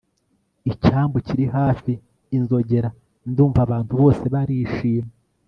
icyambu 0.71 1.17
kiri 1.27 1.45
hafi, 1.57 1.91
inzogera 2.37 2.89
ndumva, 3.29 3.59
abantu 3.65 3.91
bose 4.01 4.23
barishima 4.33 5.11